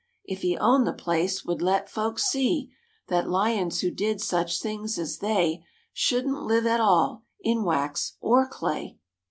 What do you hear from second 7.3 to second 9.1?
in wax or clay.